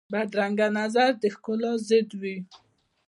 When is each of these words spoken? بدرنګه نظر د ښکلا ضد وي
بدرنګه 0.13 0.67
نظر 0.79 1.09
د 1.21 1.23
ښکلا 1.35 1.71
ضد 1.87 2.09
وي 2.21 2.37